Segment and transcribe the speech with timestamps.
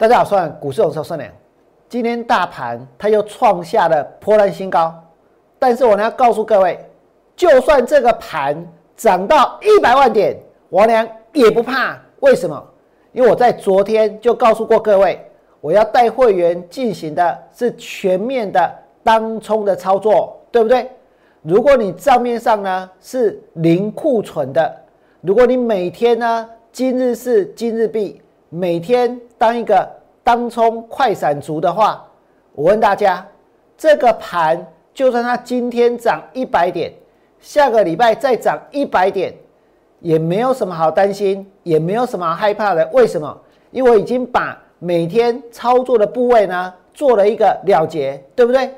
[0.00, 1.30] 大家好，我是股市龙寿孙良。
[1.86, 4.94] 今天大盘它又创下了波浪新高，
[5.58, 6.82] 但是我呢要告诉各位，
[7.36, 8.66] 就算这个盘
[8.96, 10.38] 涨到一百万点，
[10.70, 12.00] 王良也不怕。
[12.20, 12.66] 为什么？
[13.12, 15.22] 因为我在昨天就告诉过各位，
[15.60, 20.90] 我要带会员进行的是全面的当冲的操作，对不对？
[21.42, 24.74] 如果你账面上呢是零库存的，
[25.20, 28.22] 如果你每天呢今日是今日币，
[28.52, 29.88] 每天当一个
[30.24, 32.04] 当冲快闪族的话，
[32.52, 33.24] 我问大家，
[33.78, 36.92] 这个盘就算它今天涨一百点，
[37.38, 39.32] 下个礼拜再涨一百点，
[40.00, 42.84] 也没有什么好担心，也没有什么害怕的。
[42.92, 43.40] 为什么？
[43.70, 48.68] 因为我已经把每天操作的部位呢做了一个了结，对不对？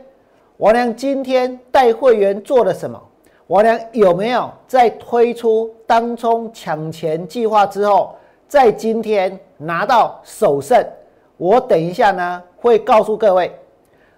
[0.59, 3.03] 王良今天带会员做了什么？
[3.47, 8.15] 王良有没有在推出当冲抢钱计划之后，
[8.47, 10.85] 在今天拿到首胜？
[11.37, 13.51] 我等一下呢会告诉各位。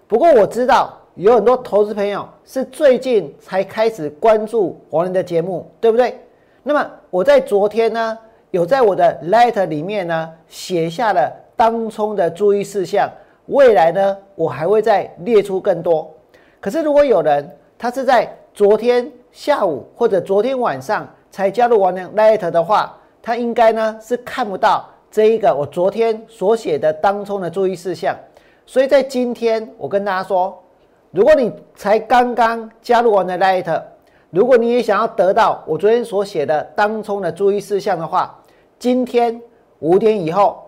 [0.07, 6.19] 不过我知道有很多投资朋友是最近才开始关注王良的节目，对不对？
[6.61, 8.17] 那么我在昨天呢
[8.51, 13.09] 有在我的 letter 里面呢写下了当冲的注意事项，
[13.47, 16.11] 未来呢我还会再列出更多。
[16.59, 28.13] 可是，如果有人他是在昨天下午或者昨天晚上才加入王良 Light 的话，他应该呢是看不到这一个我昨天所写的当中的注意事项。
[28.65, 30.61] 所以在今天，我跟大家说，
[31.11, 33.81] 如果你才刚刚加入我的 Light，
[34.29, 38.37] 如果你也想要得到我昨天所写的当中的注意事项的话，
[38.77, 39.41] 今天
[39.79, 40.61] 五点以后，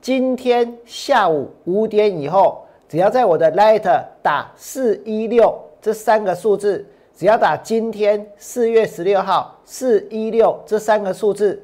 [0.00, 2.64] 今天下午五点以后。
[2.88, 5.52] 只要在我的 Letter 打四一六
[5.82, 11.60] 这三个数字，只要打今天四月十六号四一六这三个数字，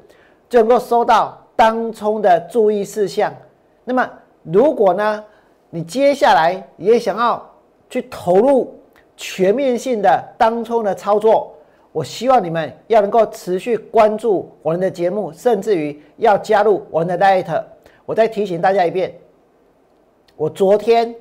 [0.49, 3.33] 就能够收到当冲的注意事项。
[3.83, 4.09] 那么，
[4.43, 5.23] 如果呢，
[5.69, 7.43] 你接下来也想要
[7.89, 8.79] 去投入
[9.15, 11.53] 全面性的当冲的操作，
[11.91, 17.63] 我希望你们要能够持续关注我们的节目，甚至于要加入我们的 Letter。
[18.05, 19.13] 我再提醒大家一遍。
[20.35, 21.15] 我昨天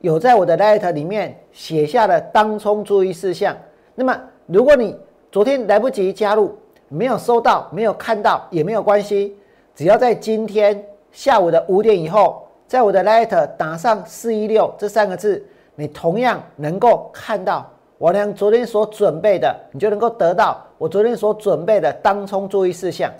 [0.00, 3.56] 有在我的 letter 里面写下了当冲注意事项。
[3.94, 4.96] 那么，如果你
[5.32, 6.56] 昨天来不及加入，
[6.88, 9.36] 没有收到，没有看到也没有关系，
[9.74, 15.44] 只要在今天下午的五点以后，在我的 letter 打上四一六这三个字，
[15.74, 23.10] 你同样能够看到我俩昨天所准备的，你就能够得到我昨天所准备的当冲注意事项。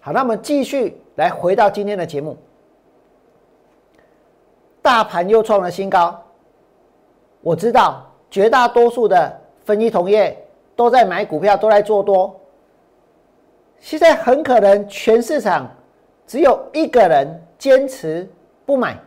[0.00, 2.36] 好，那么继续来回到今天的节目。
[4.82, 6.22] 大盘又创了新高，
[7.40, 10.36] 我知道绝大多数的分析同业
[10.76, 12.38] 都在买股票，都在做多。
[13.80, 15.70] 现在很可能全市场
[16.26, 18.28] 只有一个人坚持
[18.66, 18.98] 不买，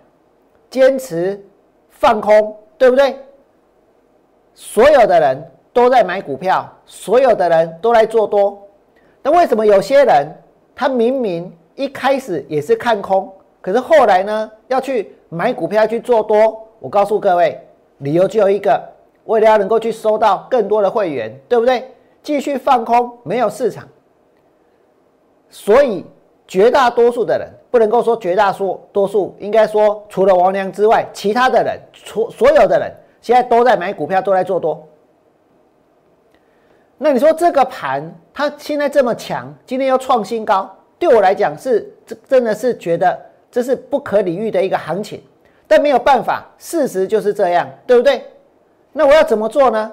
[0.70, 1.44] 坚持
[1.90, 3.18] 放空，对不对？
[4.54, 8.62] 所有的人都在买股票，所有的人都在做多。
[9.22, 10.28] 那为什么有些人
[10.76, 15.14] 他明明一开始也是看空，可是后来呢要去？
[15.30, 17.60] 买股票去做多，我告诉各位，
[17.98, 18.82] 理由只有一个，
[19.26, 21.94] 为了要能够去收到更多的会员，对不对？
[22.24, 23.86] 继续放空，没有市场，
[25.50, 26.06] 所以
[26.48, 32.92] 绝大多数的人不能够说绝大数多数，应该说除了王良之外，其他的人，除所有的人，
[33.22, 34.88] 现在都在买股票，都在做多。
[36.98, 43.28] 那你说这个盘它现在这么强，今天又创新高，对我来讲是这真的是觉得。
[43.50, 45.24] 这是不可理喻的一个行情，
[45.68, 48.22] 但没有办法，事实就是这样，对不对？
[48.92, 49.92] 那我要怎么做呢？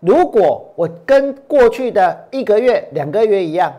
[0.00, 3.74] 如果我跟过去的一个月、两个月一样，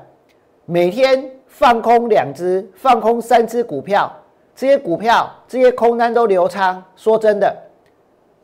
[0.65, 1.23] 每天
[1.61, 4.11] 放空两只、放空三只股票，
[4.55, 7.55] 这些股票、这些空单都流仓，说真的，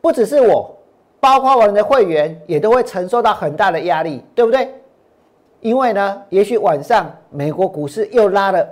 [0.00, 0.72] 不只是我，
[1.18, 4.72] 包括我们的会员也都会承受到很大的压力，对不对？
[5.58, 8.64] 因为呢，也许晚上美国股市又拉了，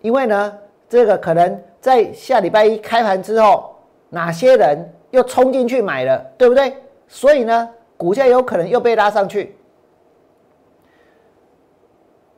[0.00, 0.58] 因为呢。
[0.86, 3.74] 这个可能在下礼拜一开盘之后，
[4.10, 4.78] 哪些人
[5.10, 6.76] 又冲进去买了，对不对？
[7.08, 9.56] 所以呢，股价有可能又被拉上去。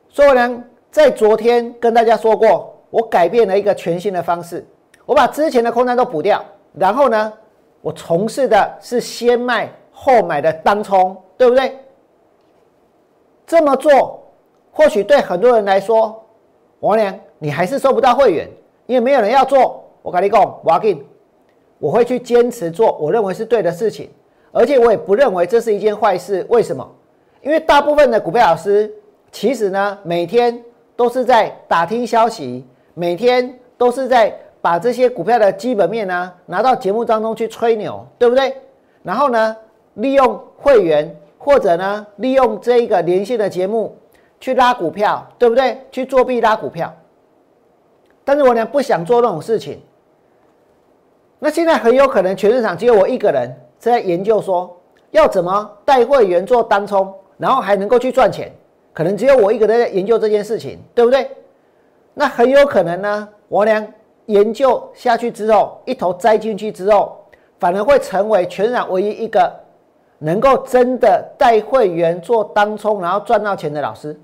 [0.09, 4.65] 所以呢，在昨天跟大家说过，我改变了一个全新的方式，
[5.05, 6.43] 我把之前的空单都补掉，
[6.73, 7.33] 然后呢，
[7.81, 11.77] 我从事的是先卖后买的当冲，对不对？
[13.45, 14.23] 这么做，
[14.71, 16.23] 或许对很多人来说，
[16.79, 17.17] 王良。
[17.39, 18.49] 你还是收不到会员，
[18.87, 19.83] 因为没有人要做。
[20.01, 20.97] 我跟你讲，我给，
[21.77, 24.09] 我会去坚持做我认为是对的事情，
[24.51, 26.43] 而且我也不认为这是一件坏事。
[26.49, 26.89] 为什么？
[27.43, 28.91] 因为大部分的股票老师
[29.31, 30.59] 其实呢，每天
[30.97, 38.53] 都是在打听消息，每天都是在把这些股票的基本面呢拿到节目当中去吹牛，对不对？
[39.03, 39.55] 然后呢，
[39.93, 43.95] 利用会员或者呢利用这一个连线的节目
[44.39, 45.77] 去拉股票，对不对？
[45.91, 46.93] 去作弊拉股票。
[48.25, 49.79] 但是我呢不想做那种事情。
[51.39, 54.75] 那现在很有可能全市场只有我一个人在研究说
[55.11, 58.51] 要怎么带会员做单冲，然后还能够去赚钱。
[58.97, 61.29] 可能只有我一个人在研究这件事情，对不对？
[62.15, 63.87] 那很有可能呢，我俩
[64.25, 67.15] 研究下去之后，一头栽进去之后，
[67.59, 69.53] 反而会成为全场唯一一个
[70.17, 74.19] 能够真的带会员做当冲，然后赚到钱的老师。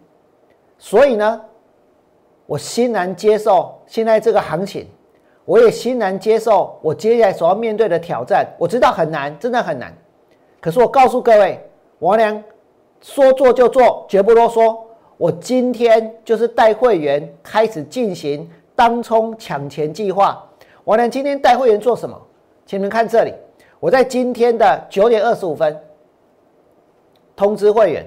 [0.80, 1.40] 所以呢，
[2.48, 4.88] 我欣然接受现在这个行情，
[5.46, 8.44] 我也欣然接受我接下来所要面对的挑战。
[8.58, 9.96] 我知道很难，真的很难。
[10.60, 11.64] 可是我告诉各位，
[12.00, 12.44] 我俩
[13.04, 14.76] 说做就做，绝不啰嗦。
[15.18, 20.44] 我今天就是带会员开始进行当冲抢钱计划。
[20.86, 22.20] 我呢，今天带会员做什么？
[22.66, 23.34] 请你们看这里，
[23.80, 25.78] 我在今天的九点二十五分
[27.36, 28.06] 通知会员，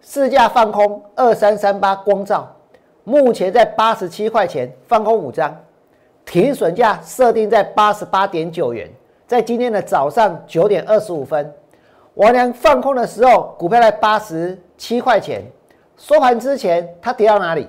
[0.00, 2.48] 市价放空二三三八光照，
[3.02, 5.54] 目前在八十七块钱放空五张，
[6.24, 8.88] 停损价设定在八十八点九元。
[9.26, 11.52] 在今天的早上九点二十五分，
[12.20, 15.42] 王良放空的时候，股票在八十七块钱。
[15.96, 17.66] 收盘之前，它跌到哪里？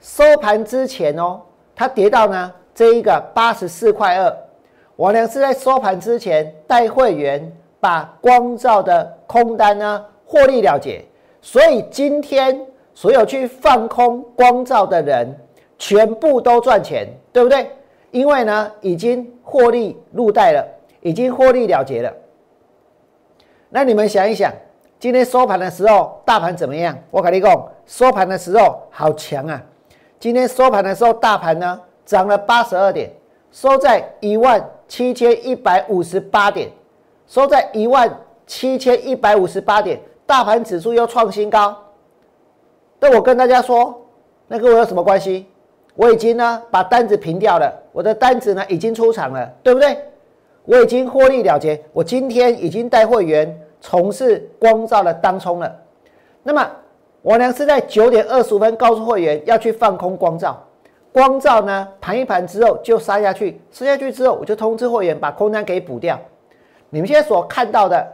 [0.00, 1.38] 收盘之前哦，
[1.76, 4.34] 它跌到呢这一个八十四块二。
[4.96, 11.04] 王良是在收盘之前带会员把光照的空单呢获利了结，
[11.42, 12.58] 所以今天
[12.94, 15.28] 所有去放空光照的人
[15.78, 17.70] 全部都赚钱，对不对？
[18.12, 20.66] 因为呢已经获利入袋了，
[21.02, 22.10] 已经获利了结了。
[23.70, 24.52] 那你们想一想。
[24.98, 26.94] 今天收盘的时候，大盘怎么样？
[27.10, 29.62] 我跟你讲，收盘的时候好强啊！
[30.18, 33.10] 今天收盘的时候，大盘呢涨了八十二点，
[33.50, 36.68] 收在一万七千一百五十八点，
[37.26, 38.14] 收在一万
[38.46, 41.74] 七千一百五十八点，大盘指数又创新高。
[42.98, 43.98] 那我跟大家说，
[44.48, 45.46] 那跟我有什么关系？
[45.94, 49.96] 我已经呢把单子平掉了，我的单子呢已经出场了，对不对？
[50.70, 53.60] 我已经获利了结，我今天已经带会员。
[53.82, 55.74] 从事光照的当冲了，
[56.42, 56.70] 那么
[57.22, 60.62] 我呢是在九点二十五分告诉会员要去放空光照，
[61.10, 66.20] 光照呢盘一盘之后就杀下去，杀下去之后我就通知会员把空单给补掉。
[66.90, 68.06] 你们现在所看到的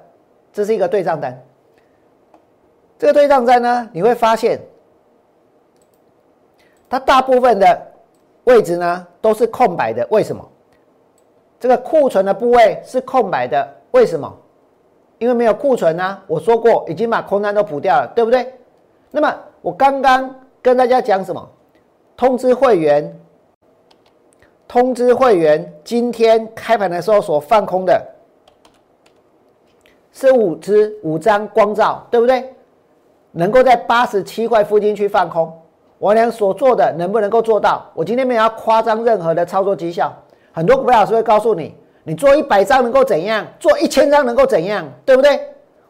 [0.52, 1.36] 这是一个对账单，
[2.96, 4.60] 这个对账单呢你会发现，
[6.88, 7.86] 它大部分的
[8.44, 10.48] 位置呢都是空白的，为什么？
[11.58, 14.32] 这个库存的部位是空白的，为什么？
[15.18, 18.52] 因为没有库存啊，我说过已经把空单都补掉了，对不对？
[19.10, 21.48] 那么我刚刚跟大家讲什么？
[22.16, 23.18] 通知会员，
[24.68, 28.06] 通知会员，今天开盘的时候所放空的
[30.12, 32.52] 是五只五张光照，对不对？
[33.32, 35.50] 能够在八十七块附近去放空，
[35.98, 37.84] 我俩所做的能不能够做到？
[37.94, 40.12] 我今天没有要夸张任何的操作绩效，
[40.56, 41.76] 很多股票老师会告诉你。
[42.02, 43.46] 你做一百张能够怎样？
[43.60, 44.90] 做一千张能够怎样？
[45.04, 45.38] 对不对？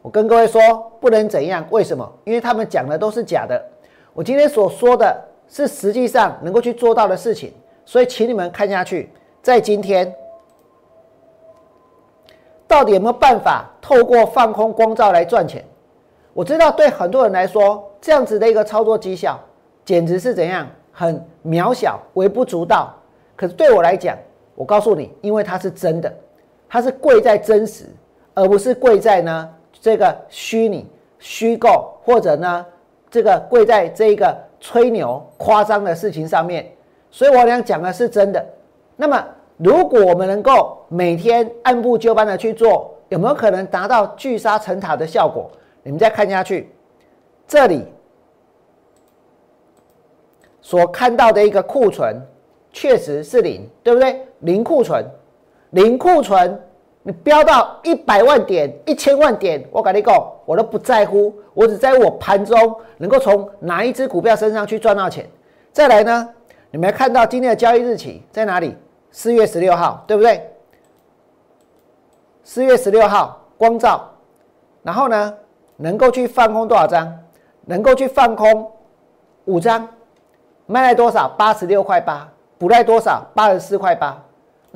[0.03, 0.61] 我跟各位说，
[1.01, 1.65] 不能怎样？
[1.71, 2.11] 为什么？
[2.25, 3.65] 因为他们讲的都是假的。
[4.13, 7.53] 我今天所说的是实际上能够去做到的事情，
[7.85, 9.09] 所以请你们看下去，
[9.41, 10.13] 在今天
[12.67, 15.65] 到底有没有办法透过放空光照来赚钱？
[16.33, 19.39] 我知道对很多人来说，这样子的一个操作绩效
[19.85, 22.93] 简直是怎样，很渺小、微不足道。
[23.37, 24.17] 可是对我来讲，
[24.57, 26.13] 我告诉你，因为它是真的，
[26.67, 27.85] 它是贵在真实，
[28.33, 29.49] 而不是贵在呢
[29.81, 30.87] 这个虚拟、
[31.19, 32.65] 虚构，或者呢
[33.11, 36.67] 这个贵在这一个吹牛、夸张的事情上面。
[37.11, 38.45] 所以我想讲的是真的。
[38.97, 39.23] 那么，
[39.59, 45.51] 如果我们能够每天按部就班的去做，有没有可能达到聚沙成塔的效果？
[45.83, 46.73] 你们再看下去，
[47.47, 47.85] 这里
[50.63, 52.17] 所看到的一个库存。
[52.73, 54.21] 确实是零，对不对？
[54.47, 55.05] 零库存，
[55.71, 56.61] 零库存，
[57.03, 65.29] 你飙到一百万点、一千万点，我跟你讲，我都不在乎，我只在乎我盘中能够从哪一只股票身上去赚到钱。
[65.73, 66.29] 再来呢，
[66.71, 68.77] 你们看到今天的交易日期在哪里？
[69.11, 70.49] 四月十六号，对不对？
[72.45, 74.09] 四月十六号光照，
[74.85, 75.35] 然后呢，
[75.77, 77.13] 能够去放空多少张？
[77.65, 78.71] 能够去放空
[79.47, 79.89] 五张，
[80.67, 81.29] 卖了多少？
[81.31, 82.33] 八十六块八。
[82.59, 83.27] 补赖多少？
[83.35, 84.23] 八十四块八。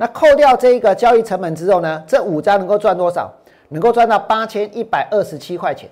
[0.01, 2.03] 那扣掉这一个交易成本之后呢？
[2.07, 3.31] 这五张能够赚多少？
[3.69, 5.87] 能够赚到八千一百二十七块钱。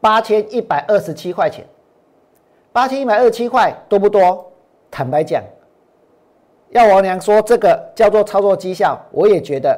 [0.00, 1.66] 八千一百二十七块钱，
[2.70, 4.48] 八千一百二十七块多不多？
[4.92, 5.42] 坦白讲，
[6.68, 9.76] 要王娘说这个叫做操作绩效，我也觉得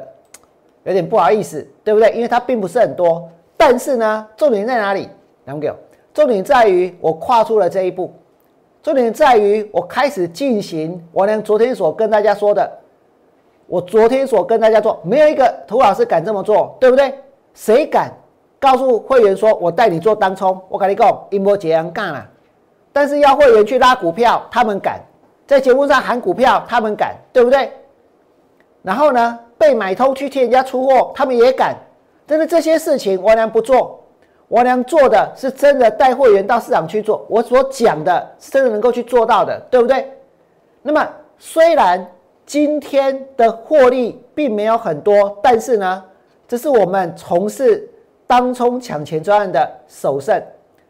[0.83, 2.11] 有点不好意思，对不对？
[2.11, 3.27] 因为它并不是很多，
[3.57, 5.09] 但是呢，重点在哪里？
[5.45, 5.75] 两个，
[6.13, 8.13] 重点在于我跨出了这一步，
[8.83, 12.69] 重点在于我开始进行王娘昨天所跟大家说的，
[13.65, 17.17] 我昨天所跟大家做，没有一个涂老师敢这么做，对不对？
[17.53, 18.11] 谁敢
[18.59, 20.61] 告诉会员说我带你做当冲？
[20.67, 22.29] 我跟你讲，一波结阳干了，
[22.91, 24.99] 但是要会员去拉股票，他们敢。
[25.47, 27.71] 在节目上喊股票，他们敢，对不对？
[28.81, 31.73] 然后呢，被买通去替人家出货，他们也敢。
[32.25, 34.02] 但是这些事情王良不做，
[34.53, 37.25] 我娘做的是真的带会员到市场去做。
[37.27, 40.07] 我所讲的是真的能够去做到的，对不对？
[40.83, 42.05] 那么虽然
[42.45, 46.03] 今天的获利并没有很多，但是呢，
[46.47, 47.89] 这是我们从事
[48.27, 50.39] 当冲抢钱专案的首胜。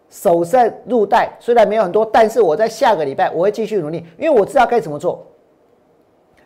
[0.10, 5.26] 首胜入袋虽然没有很多，但是我在下个礼拜我会继续努力，因为我知道该怎么做。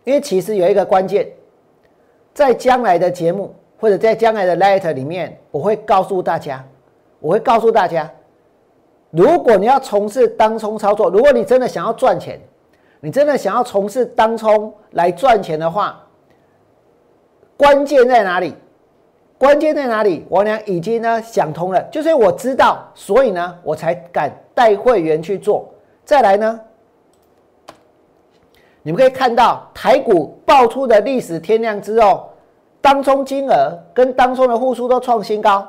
[0.04, 1.28] 因为其实有一个关键，
[2.36, 6.64] 在将来的节目或者在将来的 Letter 里面，我会告诉大家，
[7.20, 8.12] 我会告诉大家，
[9.12, 12.40] 如果你要从事当冲操作，如果你真的想要赚钱，
[13.00, 16.04] 你真的想要从事当冲来赚钱的话，
[17.56, 18.56] 关键在哪里？
[19.38, 20.26] 关键在哪里？
[20.30, 25.70] 我俩已经呢想通了，就是我知道，所以呢我才敢带会员去做。
[26.04, 26.60] 再来呢，
[28.82, 32.30] 你们可以看到台股爆出的历史天量之后，
[32.82, 35.68] 当中金额跟当中的户数都创新高，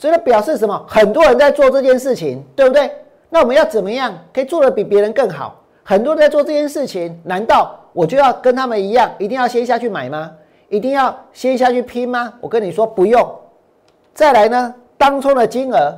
[0.00, 0.82] 所以它表示什么？
[0.88, 2.90] 很多人在做这件事情，对不对？
[3.28, 5.54] 那我们要怎么样可以做的比别人更好？
[5.84, 10.32] 很多人在做这件事情，难道我就要跟他们一样，一定要先下去买吗？
[10.70, 12.32] 一定要先下去拼吗？
[12.40, 13.30] 我跟你说不用。
[14.14, 15.94] 再来呢，当冲的金额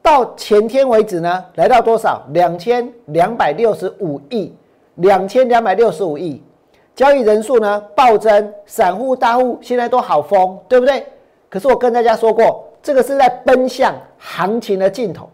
[0.00, 2.22] 到前天为止呢，来到多少？
[2.28, 4.54] 两千两百六十五亿，
[4.94, 6.40] 两千两百六十五亿。
[6.94, 11.04] 交易人数呢暴增，散户大户现在都好疯，对不对？
[11.50, 15.28] 可是我跟大家说过，这个是在奔向行情的尽头，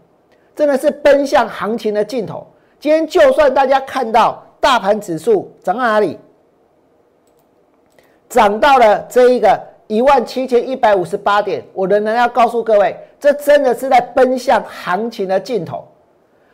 [0.55, 2.47] 真的是奔向行情的尽头。
[2.79, 6.17] 今天就算大家看到大盘指数涨到哪里？
[8.29, 15.85] 涨到了这一个一万七千一百五十八点，我仍然要告诉各位，这真的是在奔向行情的尽头，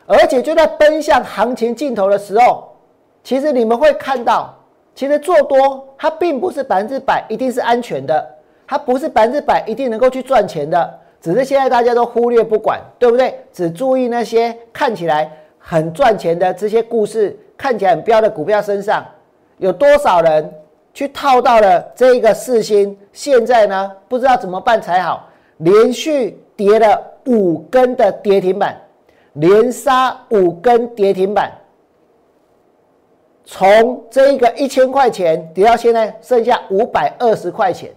[0.08, 2.75] 而且就在奔向行情尽头的时候，
[3.24, 4.51] 其实你们会看到，
[4.96, 8.27] 其实做多它并不是百分之百一定是安全的，
[8.67, 13.39] 它不是百分之百一定能够去赚钱的，只是现在大家都忽略不管，对不对？
[13.53, 19.05] 只注意那些看起来很赚钱的这些故事，看起来很标的股票身上，
[19.57, 20.53] 有多少人？
[20.93, 28.75] 去套到了这个四星，现在呢不知道怎么办才好，连续跌了五根的跌停板，
[29.33, 31.51] 连杀五根跌停板，
[33.45, 37.91] 从这一个一千块钱跌到现在剩下五百二十块钱。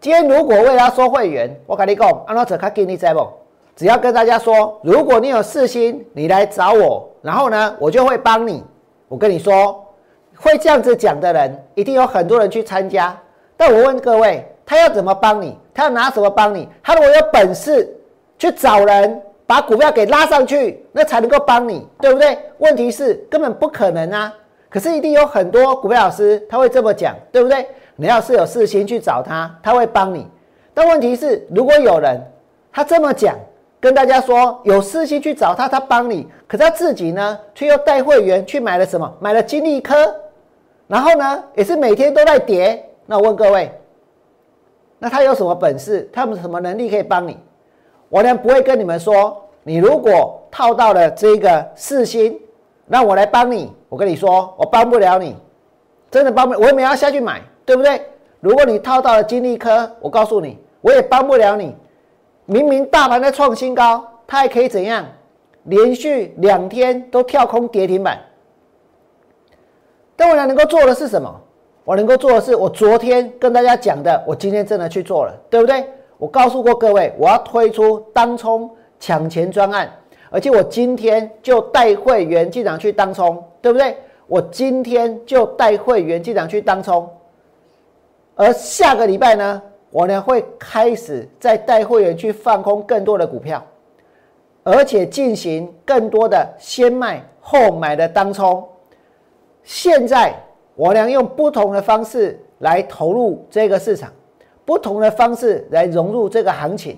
[0.00, 3.26] 今天如果为了收会员，我跟你讲，安老者他给你在不？
[3.74, 8.64] 只要跟大家说，如果你有四星，你来找我，然后呢，我就会帮你。
[9.08, 9.84] 我跟你说。
[10.40, 13.18] 会这样子讲的人，一定有很多人去参加。
[13.56, 15.58] 但我问各位，他要怎么帮你？
[15.74, 16.68] 他要拿什么帮你？
[16.80, 17.92] 他如果有本事
[18.38, 22.38] 去找人把股票给拉上去，那才能够帮你，对不对？
[22.58, 24.32] 问题是根本不可能啊！
[24.68, 27.66] 可是一定有很多股票老师他会这么讲，对不对？
[28.00, 30.24] 你要是有事情去找他，他会帮你。
[30.72, 32.16] 但问题是，如果有人
[32.72, 33.34] 他这么讲，
[33.80, 39.12] 跟大家说有事情去找他，他帮你，可是他自己呢，却又带会员去买了什么？
[39.18, 40.14] 买了金利科。
[40.86, 42.88] 然后呢，也是每天都在跌。
[43.04, 43.68] 那我问各位，
[45.00, 46.08] 那他有什么本事？
[46.12, 47.36] 他们什么能力可以帮你？
[48.08, 52.40] 我呢不会跟你们说，你如果套到了这个四星，
[52.86, 53.74] 那我来帮你。
[53.88, 55.36] 我跟你说，我帮不了你，
[56.10, 58.00] 真的帮不了，我也没要下去买，对不对？
[58.40, 61.76] 如果你套到了金利科，我告诉你，我也帮不了你。
[62.46, 65.04] 明明大盘在创新高，它还可以怎样？
[65.64, 68.18] 连续两天都跳空跌停板。
[70.16, 71.30] 但我能够做的是什么？
[71.84, 75.84] 我能够做的是，我昨天跟大家讲的，我今天真的去做了，对不对？
[76.16, 79.92] 我告诉过各位，我要推出当冲抢钱专案，
[80.30, 83.94] 而且我今天就带会员进场去当冲，对不对？
[84.26, 87.06] 我今天就带会员进场去当冲，
[88.38, 93.60] 而下个礼拜呢，我呢会开始再带会员去放空更多的股票，
[94.62, 98.64] 而且进行更多的先卖后买的当冲。
[99.64, 100.32] 现在
[100.76, 104.08] 我俩用不同的方式来投入这个市场，
[104.64, 106.96] 不同的方式来融入这个行情。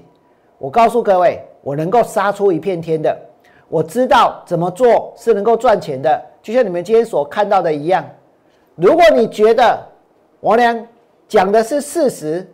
[0.59, 3.19] 我告诉各位，我能够杀出一片天的。
[3.71, 8.05] 我知道怎么做是能够赚钱的，就像你们今天所看到的一样，
[8.75, 9.83] 如果你觉得
[10.41, 10.87] 我俩
[11.31, 12.45] 讲的是事实，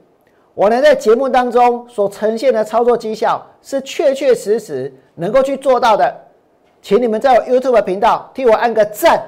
[0.52, 6.14] 我呢在节目当中所呈现的操作绩效是确确实实能够去做到的，
[6.82, 9.18] 请你们在我 YouTube 频道替我按个赞。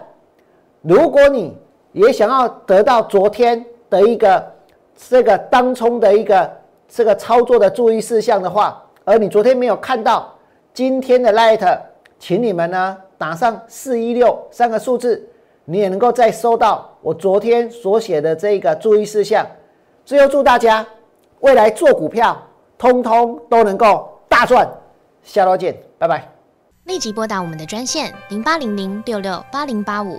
[0.82, 1.56] 如果你
[1.92, 4.52] 也想要得到昨天的一个
[4.94, 6.52] 这个当冲的一个
[6.86, 10.30] 这个操作的注意事项的话，而你昨天没有看到
[10.74, 11.80] 今天的 Light，
[12.18, 15.26] 请你们呢打上四一六三个数字，
[15.64, 19.46] 你也能够再收到我昨天所写的这个注意事项。
[20.04, 20.86] 最后祝大家
[21.40, 22.40] 未来做股票，
[22.78, 24.68] 通通都能够大赚。
[25.22, 26.26] 下周见，拜拜。
[26.84, 30.18] 立即拨打我们的专线零八零零六六八零八五。